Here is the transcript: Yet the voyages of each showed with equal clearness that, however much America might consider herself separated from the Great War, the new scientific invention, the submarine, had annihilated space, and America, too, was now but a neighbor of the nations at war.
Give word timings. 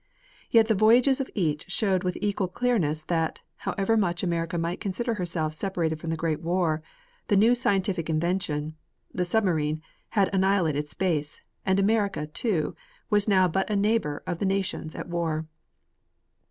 Yet 0.49 0.65
the 0.67 0.73
voyages 0.73 1.21
of 1.21 1.29
each 1.35 1.69
showed 1.69 2.03
with 2.03 2.17
equal 2.21 2.47
clearness 2.47 3.03
that, 3.03 3.41
however 3.57 3.95
much 3.95 4.23
America 4.23 4.57
might 4.57 4.79
consider 4.79 5.13
herself 5.13 5.53
separated 5.53 5.99
from 5.99 6.09
the 6.09 6.17
Great 6.17 6.41
War, 6.41 6.81
the 7.27 7.37
new 7.37 7.53
scientific 7.53 8.09
invention, 8.09 8.75
the 9.13 9.25
submarine, 9.25 9.83
had 10.09 10.33
annihilated 10.33 10.89
space, 10.89 11.39
and 11.67 11.77
America, 11.77 12.25
too, 12.25 12.75
was 13.11 13.27
now 13.27 13.47
but 13.47 13.69
a 13.69 13.75
neighbor 13.75 14.23
of 14.25 14.39
the 14.39 14.45
nations 14.47 14.95
at 14.95 15.07
war. 15.07 15.45